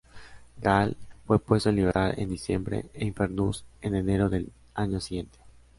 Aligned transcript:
Gaahl 0.59 0.97
fue 1.27 1.37
puesto 1.37 1.69
en 1.69 1.75
libertad 1.75 2.17
en 2.17 2.27
diciembre 2.31 2.85
e 2.95 3.05
Infernus 3.05 3.65
en 3.83 3.93
enero 3.93 4.29
del 4.29 4.51
año 4.73 4.99
siguiente. 4.99 5.37